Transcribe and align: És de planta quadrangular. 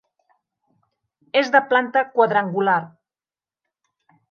És 1.41 1.51
de 1.57 1.61
planta 1.73 2.03
quadrangular. 2.17 2.81